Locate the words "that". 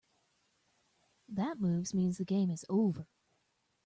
1.29-1.59